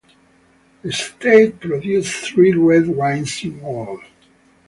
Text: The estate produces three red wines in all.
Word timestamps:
The 0.81 0.89
estate 0.89 1.59
produces 1.59 2.27
three 2.27 2.53
red 2.53 2.87
wines 2.87 3.43
in 3.43 3.61
all. 3.63 3.99